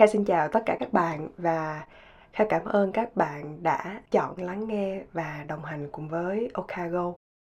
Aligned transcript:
Kha 0.00 0.06
xin 0.06 0.24
chào 0.24 0.48
tất 0.48 0.62
cả 0.66 0.76
các 0.80 0.92
bạn 0.92 1.28
và 1.38 1.86
Kha 2.32 2.44
cảm 2.48 2.64
ơn 2.64 2.92
các 2.92 3.16
bạn 3.16 3.62
đã 3.62 4.00
chọn 4.10 4.42
lắng 4.42 4.68
nghe 4.68 5.00
và 5.12 5.44
đồng 5.48 5.64
hành 5.64 5.88
cùng 5.92 6.08
với 6.08 6.50
Okago. 6.54 7.12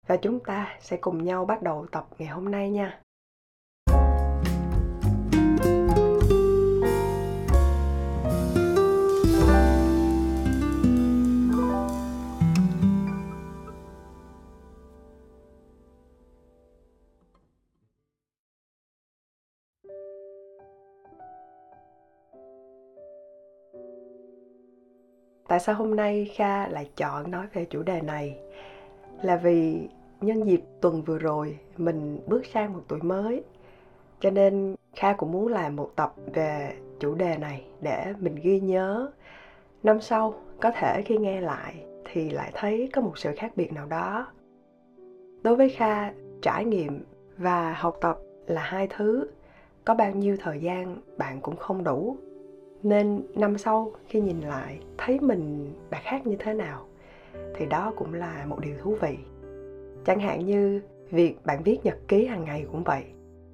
Và 0.08 0.18
chúng 0.18 0.40
ta 0.40 0.78
sẽ 0.80 0.98
cùng 0.98 1.24
nhau 1.24 1.46
bắt 1.46 1.62
đầu 1.62 1.86
tập 1.92 2.08
ngày 2.18 2.28
hôm 2.28 2.52
nay 2.52 2.70
nha. 2.70 3.03
Tại 25.54 25.60
sao 25.60 25.76
hôm 25.76 25.96
nay 25.96 26.32
kha 26.36 26.68
lại 26.68 26.90
chọn 26.98 27.32
nói 27.32 27.46
về 27.54 27.66
chủ 27.66 27.84
đề 27.84 28.02
này? 28.02 28.38
Là 29.22 29.36
vì 29.36 29.88
nhân 30.22 30.48
dịp 30.48 30.62
tuần 30.82 31.02
vừa 31.02 31.18
rồi, 31.18 31.58
mình 31.78 32.20
bước 32.28 32.46
sang 32.46 32.74
một 32.74 32.80
tuổi 32.88 33.00
mới, 33.02 33.44
cho 34.20 34.30
nên 34.30 34.76
kha 34.96 35.14
cũng 35.14 35.32
muốn 35.32 35.48
làm 35.48 35.76
một 35.76 35.92
tập 35.96 36.14
về 36.34 36.74
chủ 37.00 37.16
đề 37.16 37.38
này 37.38 37.66
để 37.82 38.14
mình 38.20 38.36
ghi 38.36 38.60
nhớ. 38.60 39.12
Năm 39.84 40.02
sau, 40.02 40.34
có 40.62 40.72
thể 40.72 41.02
khi 41.06 41.18
nghe 41.18 41.42
lại 41.42 41.86
thì 42.12 42.30
lại 42.30 42.52
thấy 42.54 42.90
có 42.94 43.02
một 43.02 43.18
sự 43.18 43.32
khác 43.38 43.52
biệt 43.56 43.74
nào 43.74 43.86
đó. 43.86 44.28
Đối 45.44 45.56
với 45.56 45.70
kha, 45.70 46.14
trải 46.42 46.66
nghiệm 46.66 47.04
và 47.38 47.74
học 47.74 47.98
tập 48.02 48.18
là 48.48 48.62
hai 48.62 48.88
thứ. 48.88 49.28
Có 49.86 49.96
bao 49.96 50.12
nhiêu 50.12 50.38
thời 50.40 50.60
gian 50.60 50.98
bạn 51.18 51.42
cũng 51.42 51.56
không 51.56 51.84
đủ 51.84 52.18
nên 52.84 53.22
năm 53.36 53.58
sau 53.58 53.92
khi 54.08 54.22
nhìn 54.22 54.40
lại, 54.40 54.80
thấy 54.98 55.20
mình 55.20 55.74
đã 55.90 56.00
khác 56.04 56.28
như 56.28 56.36
thế 56.40 56.54
nào, 56.54 56.86
thì 57.56 57.66
đó 57.66 57.94
cũng 57.96 58.14
là 58.14 58.46
một 58.46 58.60
điều 58.60 58.76
thú 58.82 58.96
vị. 59.02 59.18
Chẳng 60.06 60.20
hạn 60.20 60.46
như 60.46 60.82
việc 61.12 61.46
bạn 61.46 61.64
viết 61.64 61.80
nhật 61.84 61.98
ký 62.08 62.26
hàng 62.26 62.46
ngày 62.46 62.66
cũng 62.72 62.84
vậy. 62.84 63.04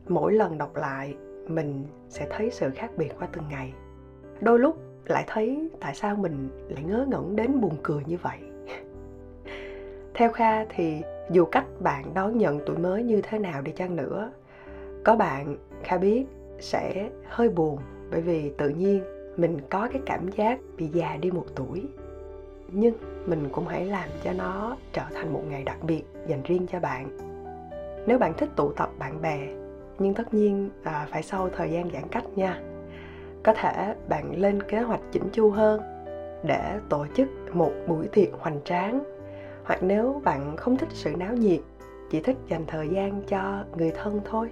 Mỗi 0.07 0.33
lần 0.33 0.57
đọc 0.57 0.75
lại, 0.75 1.15
mình 1.47 1.83
sẽ 2.09 2.27
thấy 2.29 2.49
sự 2.51 2.69
khác 2.69 2.91
biệt 2.97 3.09
qua 3.19 3.27
từng 3.31 3.43
ngày. 3.49 3.73
Đôi 4.41 4.59
lúc 4.59 4.77
lại 5.05 5.23
thấy 5.27 5.69
tại 5.79 5.95
sao 5.95 6.15
mình 6.15 6.49
lại 6.69 6.83
ngớ 6.83 7.05
ngẩn 7.09 7.35
đến 7.35 7.61
buồn 7.61 7.75
cười 7.83 8.03
như 8.05 8.17
vậy. 8.21 8.37
Theo 10.13 10.31
kha 10.31 10.65
thì 10.65 11.01
dù 11.31 11.45
cách 11.45 11.65
bạn 11.79 12.13
đón 12.13 12.37
nhận 12.37 12.59
tuổi 12.65 12.77
mới 12.77 13.03
như 13.03 13.21
thế 13.21 13.39
nào 13.39 13.61
đi 13.61 13.71
chăng 13.71 13.95
nữa, 13.95 14.31
có 15.03 15.15
bạn, 15.15 15.57
kha 15.83 15.97
biết, 15.97 16.25
sẽ 16.59 17.09
hơi 17.25 17.49
buồn 17.49 17.77
bởi 18.11 18.21
vì 18.21 18.51
tự 18.57 18.69
nhiên 18.69 19.03
mình 19.41 19.57
có 19.69 19.87
cái 19.91 20.01
cảm 20.05 20.27
giác 20.27 20.59
bị 20.77 20.87
già 20.87 21.17
đi 21.21 21.31
một 21.31 21.45
tuổi 21.55 21.85
nhưng 22.71 22.93
mình 23.25 23.49
cũng 23.51 23.67
hãy 23.67 23.85
làm 23.85 24.09
cho 24.23 24.33
nó 24.33 24.77
trở 24.93 25.03
thành 25.13 25.33
một 25.33 25.41
ngày 25.49 25.63
đặc 25.63 25.77
biệt 25.83 26.03
dành 26.27 26.41
riêng 26.43 26.67
cho 26.71 26.79
bạn. 26.79 27.17
Nếu 28.07 28.17
bạn 28.17 28.33
thích 28.37 28.49
tụ 28.55 28.71
tập 28.71 28.89
bạn 28.99 29.21
bè 29.21 29.47
nhưng 29.99 30.13
tất 30.13 30.33
nhiên 30.33 30.69
à, 30.83 31.07
phải 31.11 31.23
sau 31.23 31.49
thời 31.49 31.71
gian 31.71 31.89
giãn 31.93 32.03
cách 32.11 32.23
nha. 32.35 32.61
Có 33.43 33.53
thể 33.53 33.95
bạn 34.09 34.41
lên 34.41 34.63
kế 34.63 34.79
hoạch 34.79 35.01
chỉnh 35.11 35.29
chu 35.31 35.51
hơn 35.51 35.81
để 36.43 36.79
tổ 36.89 37.05
chức 37.15 37.29
một 37.53 37.71
buổi 37.87 38.07
tiệc 38.07 38.29
hoành 38.39 38.59
tráng. 38.65 39.03
Hoặc 39.63 39.83
nếu 39.83 40.21
bạn 40.23 40.57
không 40.57 40.77
thích 40.77 40.89
sự 40.91 41.15
náo 41.17 41.33
nhiệt 41.33 41.59
chỉ 42.09 42.21
thích 42.21 42.37
dành 42.47 42.65
thời 42.67 42.89
gian 42.89 43.21
cho 43.27 43.63
người 43.77 43.91
thân 43.91 44.21
thôi 44.25 44.49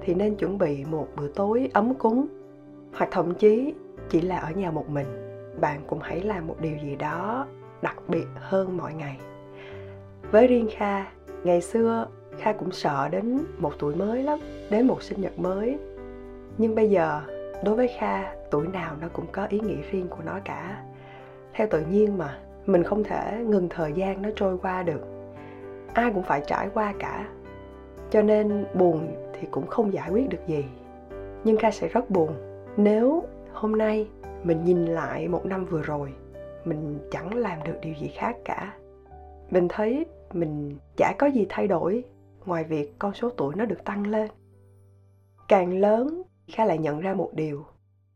thì 0.00 0.14
nên 0.14 0.34
chuẩn 0.34 0.58
bị 0.58 0.84
một 0.84 1.08
bữa 1.16 1.28
tối 1.28 1.70
ấm 1.72 1.94
cúng. 1.94 2.26
Hoặc 2.94 3.08
thậm 3.12 3.34
chí 3.34 3.74
chỉ 4.08 4.20
là 4.20 4.38
ở 4.38 4.50
nhà 4.50 4.70
một 4.70 4.88
mình, 4.88 5.06
bạn 5.60 5.80
cũng 5.86 5.98
hãy 6.02 6.20
làm 6.20 6.46
một 6.46 6.56
điều 6.60 6.76
gì 6.76 6.96
đó 6.96 7.46
đặc 7.82 7.96
biệt 8.08 8.26
hơn 8.34 8.76
mọi 8.76 8.94
ngày. 8.94 9.18
Với 10.30 10.46
riêng 10.46 10.68
kha, 10.76 11.04
ngày 11.44 11.60
xưa 11.60 12.06
kha 12.38 12.52
cũng 12.52 12.72
sợ 12.72 13.08
đến 13.08 13.38
một 13.58 13.72
tuổi 13.78 13.94
mới 13.94 14.22
lắm, 14.22 14.38
đến 14.70 14.86
một 14.86 15.02
sinh 15.02 15.20
nhật 15.20 15.38
mới. 15.38 15.78
Nhưng 16.58 16.74
bây 16.74 16.90
giờ, 16.90 17.22
đối 17.64 17.76
với 17.76 17.88
kha, 17.98 18.34
tuổi 18.50 18.66
nào 18.68 18.96
nó 19.00 19.08
cũng 19.12 19.26
có 19.32 19.46
ý 19.46 19.60
nghĩa 19.60 19.82
riêng 19.90 20.08
của 20.08 20.22
nó 20.26 20.38
cả. 20.44 20.82
Theo 21.52 21.66
tự 21.70 21.80
nhiên 21.90 22.18
mà, 22.18 22.38
mình 22.66 22.82
không 22.82 23.04
thể 23.04 23.44
ngừng 23.46 23.68
thời 23.68 23.92
gian 23.92 24.22
nó 24.22 24.28
trôi 24.36 24.58
qua 24.58 24.82
được. 24.82 25.00
Ai 25.94 26.10
cũng 26.14 26.22
phải 26.22 26.42
trải 26.46 26.68
qua 26.74 26.94
cả. 26.98 27.28
Cho 28.10 28.22
nên 28.22 28.66
buồn 28.74 29.14
thì 29.32 29.48
cũng 29.50 29.66
không 29.66 29.92
giải 29.92 30.10
quyết 30.10 30.28
được 30.28 30.46
gì. 30.46 30.64
Nhưng 31.44 31.56
kha 31.56 31.70
sẽ 31.70 31.88
rất 31.88 32.10
buồn 32.10 32.30
nếu 32.76 33.24
hôm 33.56 33.78
nay 33.78 34.08
mình 34.44 34.64
nhìn 34.64 34.86
lại 34.86 35.28
một 35.28 35.46
năm 35.46 35.64
vừa 35.64 35.82
rồi, 35.82 36.12
mình 36.64 36.98
chẳng 37.10 37.34
làm 37.34 37.58
được 37.64 37.74
điều 37.82 37.94
gì 37.94 38.08
khác 38.08 38.36
cả. 38.44 38.74
Mình 39.50 39.68
thấy 39.68 40.06
mình 40.32 40.76
chả 40.96 41.14
có 41.18 41.26
gì 41.26 41.46
thay 41.48 41.68
đổi 41.68 42.04
ngoài 42.46 42.64
việc 42.64 42.94
con 42.98 43.14
số 43.14 43.30
tuổi 43.30 43.54
nó 43.56 43.64
được 43.64 43.84
tăng 43.84 44.06
lên. 44.06 44.30
Càng 45.48 45.78
lớn, 45.80 46.22
kha 46.48 46.64
lại 46.64 46.78
nhận 46.78 47.00
ra 47.00 47.14
một 47.14 47.30
điều, 47.32 47.64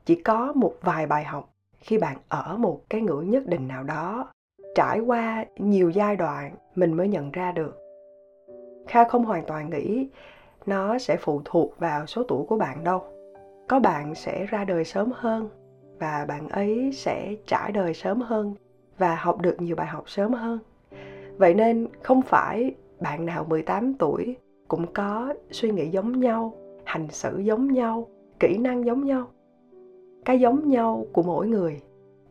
chỉ 0.04 0.14
có 0.14 0.52
một 0.52 0.74
vài 0.80 1.06
bài 1.06 1.24
học 1.24 1.50
khi 1.78 1.98
bạn 1.98 2.16
ở 2.28 2.56
một 2.56 2.80
cái 2.90 3.00
ngưỡng 3.00 3.30
nhất 3.30 3.46
định 3.46 3.68
nào 3.68 3.84
đó, 3.84 4.32
trải 4.74 5.00
qua 5.00 5.44
nhiều 5.56 5.90
giai 5.90 6.16
đoạn 6.16 6.54
mình 6.74 6.92
mới 6.92 7.08
nhận 7.08 7.30
ra 7.30 7.52
được. 7.52 7.78
Kha 8.88 9.04
không 9.04 9.24
hoàn 9.24 9.46
toàn 9.46 9.70
nghĩ 9.70 10.08
nó 10.66 10.98
sẽ 10.98 11.16
phụ 11.20 11.42
thuộc 11.44 11.78
vào 11.78 12.06
số 12.06 12.22
tuổi 12.28 12.46
của 12.46 12.56
bạn 12.56 12.84
đâu 12.84 13.19
có 13.70 13.80
bạn 13.80 14.14
sẽ 14.14 14.46
ra 14.46 14.64
đời 14.64 14.84
sớm 14.84 15.12
hơn 15.14 15.48
và 15.98 16.24
bạn 16.28 16.48
ấy 16.48 16.90
sẽ 16.94 17.34
trải 17.46 17.72
đời 17.72 17.94
sớm 17.94 18.20
hơn 18.20 18.54
và 18.98 19.14
học 19.14 19.40
được 19.40 19.62
nhiều 19.62 19.76
bài 19.76 19.86
học 19.86 20.04
sớm 20.06 20.32
hơn. 20.32 20.58
Vậy 21.36 21.54
nên 21.54 21.88
không 22.02 22.22
phải 22.22 22.74
bạn 23.00 23.26
nào 23.26 23.44
18 23.48 23.94
tuổi 23.94 24.36
cũng 24.68 24.86
có 24.92 25.34
suy 25.50 25.70
nghĩ 25.70 25.88
giống 25.88 26.20
nhau, 26.20 26.54
hành 26.84 27.08
xử 27.10 27.38
giống 27.38 27.72
nhau, 27.72 28.08
kỹ 28.40 28.58
năng 28.58 28.84
giống 28.84 29.04
nhau. 29.04 29.26
Cái 30.24 30.40
giống 30.40 30.68
nhau 30.68 31.06
của 31.12 31.22
mỗi 31.22 31.46
người 31.46 31.80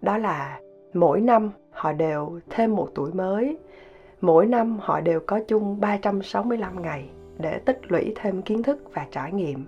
đó 0.02 0.18
là 0.18 0.60
mỗi 0.94 1.22
năm 1.22 1.52
họ 1.72 1.92
đều 1.92 2.40
thêm 2.50 2.76
một 2.76 2.90
tuổi 2.96 3.12
mới, 3.14 3.58
mỗi 4.22 4.46
năm 4.46 4.78
họ 4.82 5.02
đều 5.02 5.20
có 5.20 5.40
chung 5.48 5.80
365 5.80 6.82
ngày 6.82 7.10
để 7.38 7.60
tích 7.60 7.92
lũy 7.92 8.14
thêm 8.16 8.42
kiến 8.42 8.64
thức 8.64 8.80
và 8.94 9.08
trải 9.12 9.32
nghiệm 9.32 9.66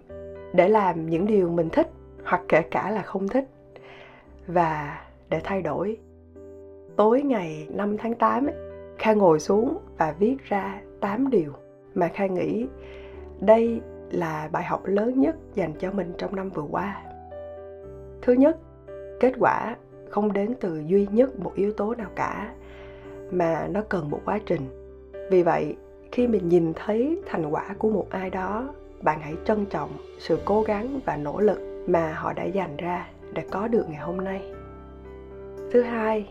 để 0.54 0.70
làm 0.70 1.10
những 1.10 1.28
điều 1.28 1.50
mình 1.50 1.70
thích 1.70 1.88
hoặc 2.24 2.42
kể 2.48 2.62
cả 2.62 2.92
là 2.92 3.02
không 3.02 3.28
thích 3.28 3.48
và 4.48 5.02
để 5.30 5.42
thay 5.44 5.62
đổi 5.62 5.98
tối 6.96 7.22
ngày 7.22 7.68
5 7.70 7.98
tháng 7.98 8.16
8 8.16 8.46
ấy, 8.46 8.56
Kha 8.98 9.14
ngồi 9.14 9.40
xuống 9.40 9.78
và 9.98 10.16
viết 10.20 10.38
ra 10.44 10.82
8 11.00 11.30
điều 11.30 11.54
mà 11.94 12.08
Kha 12.08 12.26
nghĩ 12.26 12.68
đây 13.40 13.82
là 14.12 14.50
bài 14.52 14.64
học 14.64 14.82
lớn 14.86 15.20
nhất 15.20 15.36
dành 15.54 15.74
cho 15.80 15.92
mình 15.92 16.14
trong 16.18 16.36
năm 16.36 16.50
vừa 16.50 16.66
qua. 16.72 17.04
Thứ 18.22 18.34
nhất, 18.34 18.58
kết 19.20 19.34
quả 19.40 19.76
không 20.10 20.34
đến 20.34 20.54
từ 20.60 20.84
duy 20.86 21.08
nhất 21.12 21.40
một 21.40 21.52
yếu 21.56 21.74
tố 21.74 21.96
nào 21.96 22.10
cả 22.16 22.54
mà 23.32 23.68
nó 23.72 23.82
cần 23.90 24.10
một 24.10 24.22
quá 24.26 24.40
trình. 24.46 24.62
Vì 25.32 25.44
vậy, 25.44 25.76
khi 26.12 26.28
mình 26.28 26.50
nhìn 26.50 26.74
thấy 26.74 27.22
thành 27.26 27.46
quả 27.52 27.76
của 27.78 27.90
một 27.90 28.08
ai 28.10 28.30
đó 28.30 28.74
bạn 29.04 29.22
hãy 29.22 29.36
trân 29.46 29.66
trọng 29.66 29.90
sự 30.20 30.40
cố 30.46 30.62
gắng 30.62 31.00
và 31.06 31.18
nỗ 31.18 31.40
lực 31.40 31.60
mà 31.88 32.14
họ 32.14 32.34
đã 32.34 32.44
dành 32.44 32.78
ra 32.78 33.08
để 33.34 33.44
có 33.52 33.68
được 33.68 33.86
ngày 33.90 34.02
hôm 34.02 34.18
nay. 34.18 34.52
Thứ 35.72 35.82
hai, 35.82 36.30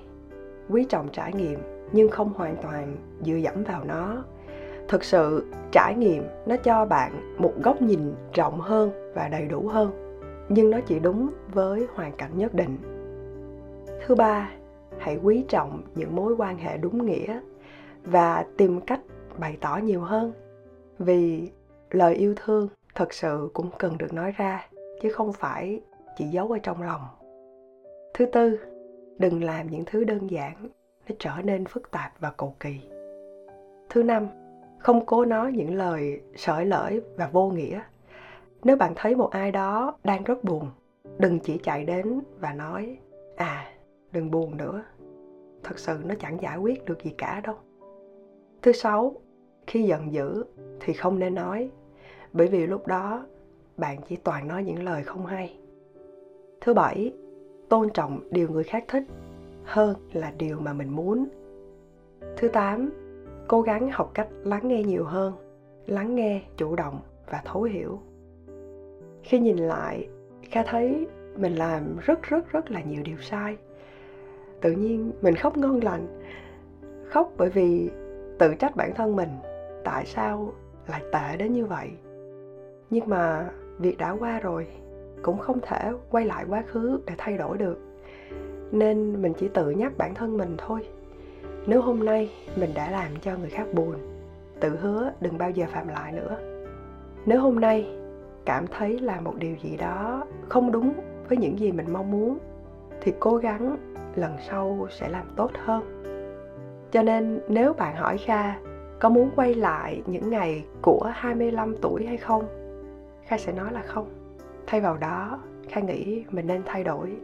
quý 0.69 0.85
trọng 0.85 1.09
trải 1.13 1.33
nghiệm 1.33 1.59
nhưng 1.93 2.09
không 2.09 2.33
hoàn 2.33 2.57
toàn 2.63 2.97
dựa 3.21 3.37
dẫm 3.37 3.65
vào 3.65 3.85
nó. 3.85 4.25
Thực 4.89 5.05
sự, 5.05 5.45
trải 5.73 5.95
nghiệm 5.95 6.25
nó 6.47 6.57
cho 6.57 6.85
bạn 6.87 7.37
một 7.39 7.53
góc 7.63 7.83
nhìn 7.83 8.15
rộng 8.35 8.61
hơn 8.61 9.13
và 9.15 9.29
đầy 9.29 9.47
đủ 9.47 9.69
hơn, 9.69 10.21
nhưng 10.49 10.71
nó 10.71 10.81
chỉ 10.87 10.99
đúng 10.99 11.31
với 11.53 11.87
hoàn 11.95 12.13
cảnh 12.13 12.31
nhất 12.39 12.55
định. 12.55 12.77
Thứ 14.07 14.15
ba, 14.15 14.51
hãy 14.99 15.19
quý 15.23 15.45
trọng 15.49 15.83
những 15.95 16.17
mối 16.17 16.35
quan 16.39 16.59
hệ 16.59 16.77
đúng 16.77 17.07
nghĩa 17.07 17.41
và 18.05 18.45
tìm 18.57 18.81
cách 18.81 19.01
bày 19.39 19.57
tỏ 19.61 19.77
nhiều 19.77 20.01
hơn. 20.01 20.33
Vì 20.99 21.51
lời 21.91 22.15
yêu 22.15 22.35
thương 22.37 22.69
thật 22.95 23.13
sự 23.13 23.51
cũng 23.55 23.71
cần 23.79 23.99
được 23.99 24.13
nói 24.13 24.33
ra, 24.37 24.69
chứ 25.03 25.09
không 25.13 25.33
phải 25.33 25.81
chỉ 26.17 26.25
giấu 26.25 26.49
ở 26.49 26.59
trong 26.59 26.83
lòng. 26.83 27.01
Thứ 28.15 28.27
tư, 28.27 28.59
đừng 29.19 29.45
làm 29.45 29.71
những 29.71 29.85
thứ 29.87 30.05
đơn 30.05 30.31
giản, 30.31 30.69
nó 31.09 31.15
trở 31.19 31.33
nên 31.45 31.67
phức 31.67 31.91
tạp 31.91 32.13
và 32.21 32.31
cầu 32.37 32.55
kỳ. 32.61 32.81
Thứ 33.91 34.03
năm, 34.03 34.29
không 34.79 35.07
cố 35.07 35.25
nói 35.25 35.53
những 35.53 35.75
lời 35.75 36.21
sợi 36.37 36.67
lởi 36.67 37.01
và 37.17 37.29
vô 37.33 37.51
nghĩa. 37.51 37.81
Nếu 38.65 38.77
bạn 38.77 38.93
thấy 38.97 39.17
một 39.17 39.31
ai 39.31 39.53
đó 39.53 39.97
đang 40.05 40.25
rất 40.25 40.45
buồn, 40.45 40.69
đừng 41.19 41.41
chỉ 41.41 41.59
chạy 41.59 41.85
đến 41.85 42.21
và 42.41 42.53
nói 42.53 42.99
à 43.37 43.67
đừng 44.13 44.31
buồn 44.31 44.57
nữa. 44.57 44.85
Thật 45.63 45.79
sự 45.79 45.99
nó 46.05 46.15
chẳng 46.21 46.43
giải 46.43 46.59
quyết 46.59 46.85
được 46.85 47.03
gì 47.05 47.15
cả 47.19 47.41
đâu. 47.45 47.55
Thứ 48.63 48.73
sáu, 48.73 49.15
khi 49.67 49.83
giận 49.83 50.13
dữ 50.13 50.45
thì 50.81 50.93
không 50.93 51.19
nên 51.19 51.35
nói 51.35 51.71
bởi 52.33 52.47
vì 52.47 52.67
lúc 52.67 52.87
đó, 52.87 53.27
bạn 53.77 53.99
chỉ 54.09 54.17
toàn 54.17 54.49
nói 54.49 54.65
những 54.65 54.83
lời 54.83 55.03
không 55.03 55.27
hay. 55.27 55.59
Thứ 56.61 56.75
bảy, 56.75 57.13
tôn 57.69 57.91
trọng 57.91 58.21
điều 58.31 58.49
người 58.49 58.65
khác 58.65 58.85
thích 58.89 59.05
hơn 59.65 59.97
là 60.13 60.33
điều 60.39 60.61
mà 60.61 60.73
mình 60.73 60.89
muốn. 60.89 61.29
Thứ 62.37 62.49
tám, 62.49 62.91
cố 63.49 63.63
gắng 63.63 63.91
học 63.93 64.11
cách 64.15 64.29
lắng 64.45 64.69
nghe 64.69 64.83
nhiều 64.83 65.05
hơn, 65.05 65.33
lắng 65.87 66.15
nghe, 66.15 66.43
chủ 66.57 66.77
động 66.77 67.01
và 67.31 67.43
thấu 67.45 67.63
hiểu. 67.63 68.01
Khi 69.23 69.39
nhìn 69.39 69.57
lại, 69.57 70.09
kha 70.51 70.63
thấy 70.63 71.07
mình 71.37 71.55
làm 71.55 71.97
rất 72.01 72.23
rất 72.23 72.53
rất 72.53 72.71
là 72.71 72.83
nhiều 72.83 73.03
điều 73.05 73.19
sai. 73.21 73.57
Tự 74.61 74.73
nhiên 74.73 75.13
mình 75.23 75.35
khóc 75.35 75.57
ngon 75.57 75.81
lành. 75.81 76.07
Khóc 77.09 77.33
bởi 77.37 77.51
vì 77.51 77.91
tự 78.39 78.55
trách 78.55 78.77
bản 78.77 78.95
thân 78.95 79.17
mình, 79.17 79.31
tại 79.85 80.07
sao 80.07 80.53
lại 80.89 81.03
tệ 81.13 81.37
đến 81.37 81.53
như 81.53 81.67
vậy? 81.67 81.91
Nhưng 82.91 83.09
mà 83.09 83.51
việc 83.79 83.99
đã 83.99 84.11
qua 84.11 84.41
rồi, 84.41 84.67
cũng 85.23 85.39
không 85.39 85.59
thể 85.63 85.93
quay 86.11 86.25
lại 86.25 86.45
quá 86.49 86.63
khứ 86.67 87.01
để 87.07 87.15
thay 87.19 87.37
đổi 87.37 87.59
được. 87.59 87.79
Nên 88.73 89.23
mình 89.23 89.33
chỉ 89.39 89.49
tự 89.49 89.71
nhắc 89.71 89.93
bản 89.99 90.15
thân 90.15 90.37
mình 90.37 90.55
thôi. 90.59 90.87
Nếu 91.67 91.83
hôm 91.83 92.05
nay 92.05 92.31
mình 92.57 92.71
đã 92.75 92.91
làm 92.91 93.09
cho 93.23 93.37
người 93.37 93.51
khác 93.51 93.67
buồn, 93.75 93.95
tự 94.61 94.77
hứa 94.77 95.13
đừng 95.21 95.39
bao 95.39 95.51
giờ 95.51 95.67
phạm 95.73 95.89
lại 95.89 96.13
nữa. 96.13 96.37
Nếu 97.27 97.41
hôm 97.41 97.61
nay 97.61 97.97
cảm 98.45 98.67
thấy 98.67 98.99
là 98.99 99.21
một 99.21 99.35
điều 99.39 99.57
gì 99.63 99.77
đó 99.77 100.25
không 100.49 100.73
đúng 100.73 100.93
với 101.29 101.39
những 101.39 101.59
gì 101.59 101.73
mình 101.73 101.87
mong 101.93 102.11
muốn, 102.11 102.39
thì 103.01 103.13
cố 103.21 103.37
gắng 103.37 103.77
lần 104.17 104.33
sau 104.49 104.87
sẽ 104.91 105.09
làm 105.09 105.27
tốt 105.37 105.51
hơn. 105.65 106.03
Cho 106.91 107.03
nên 107.03 107.41
nếu 107.49 107.73
bạn 107.73 107.97
hỏi 107.97 108.19
Kha 108.19 108.59
có 108.99 109.09
muốn 109.09 109.31
quay 109.37 109.55
lại 109.55 110.03
những 110.07 110.31
ngày 110.31 110.65
của 110.83 111.11
25 111.15 111.77
tuổi 111.83 112.07
hay 112.07 112.17
không? 112.17 112.60
Kha 113.31 113.39
sẽ 113.39 113.53
nói 113.53 113.73
là 113.73 113.83
không. 113.83 114.07
Thay 114.67 114.81
vào 114.81 114.97
đó, 114.97 115.39
Kha 115.69 115.81
nghĩ 115.81 116.25
mình 116.31 116.47
nên 116.47 116.63
thay 116.67 116.85
đổi. 116.85 117.17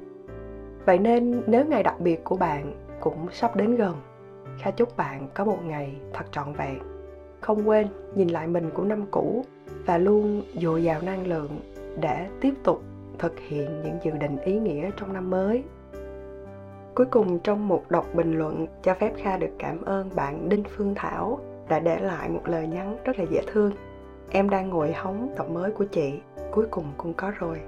Vậy 0.84 0.98
nên 0.98 1.42
nếu 1.46 1.64
ngày 1.64 1.82
đặc 1.82 2.00
biệt 2.00 2.24
của 2.24 2.36
bạn 2.36 2.72
cũng 3.00 3.26
sắp 3.32 3.56
đến 3.56 3.76
gần, 3.76 3.96
Kha 4.58 4.70
chúc 4.70 4.96
bạn 4.96 5.28
có 5.34 5.44
một 5.44 5.58
ngày 5.64 5.96
thật 6.12 6.24
trọn 6.32 6.52
vẹn. 6.52 6.78
Không 7.40 7.68
quên 7.68 7.86
nhìn 8.14 8.28
lại 8.28 8.46
mình 8.46 8.70
của 8.74 8.84
năm 8.84 9.06
cũ 9.10 9.44
và 9.86 9.98
luôn 9.98 10.42
dồi 10.54 10.82
dào 10.82 11.02
năng 11.02 11.26
lượng 11.26 11.60
để 12.00 12.28
tiếp 12.40 12.54
tục 12.64 12.82
thực 13.18 13.38
hiện 13.38 13.82
những 13.84 13.98
dự 14.02 14.10
định 14.10 14.38
ý 14.38 14.58
nghĩa 14.58 14.90
trong 14.96 15.12
năm 15.12 15.30
mới 15.30 15.64
Cuối 16.94 17.06
cùng 17.06 17.38
trong 17.38 17.68
một 17.68 17.84
đọc 17.88 18.06
bình 18.14 18.38
luận 18.38 18.66
cho 18.82 18.94
phép 18.94 19.12
Kha 19.16 19.36
được 19.36 19.50
cảm 19.58 19.82
ơn 19.82 20.10
bạn 20.14 20.48
Đinh 20.48 20.64
Phương 20.76 20.94
Thảo 20.94 21.40
đã 21.68 21.78
để 21.78 21.98
lại 21.98 22.28
một 22.28 22.42
lời 22.44 22.66
nhắn 22.66 22.96
rất 23.04 23.18
là 23.18 23.24
dễ 23.30 23.40
thương. 23.52 23.72
Em 24.30 24.50
đang 24.50 24.68
ngồi 24.68 24.92
hóng 24.92 25.34
tập 25.36 25.46
mới 25.50 25.72
của 25.72 25.84
chị, 25.84 26.20
cuối 26.52 26.66
cùng 26.70 26.84
cũng 26.96 27.14
có 27.14 27.32
rồi. 27.38 27.60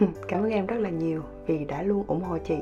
cảm 0.28 0.42
ơn 0.42 0.50
em 0.50 0.66
rất 0.66 0.76
là 0.76 0.90
nhiều 0.90 1.22
vì 1.46 1.64
đã 1.64 1.82
luôn 1.82 2.04
ủng 2.06 2.22
hộ 2.22 2.38
chị. 2.38 2.58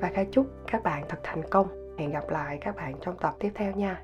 Và 0.00 0.10
Kha 0.14 0.24
chúc 0.30 0.46
các 0.66 0.82
bạn 0.82 1.04
thật 1.08 1.18
thành 1.22 1.42
công. 1.50 1.96
Hẹn 1.98 2.10
gặp 2.10 2.30
lại 2.30 2.58
các 2.60 2.76
bạn 2.76 2.94
trong 3.00 3.16
tập 3.16 3.34
tiếp 3.38 3.50
theo 3.54 3.72
nha. 3.72 4.02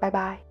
Bye 0.00 0.10
bye. 0.10 0.47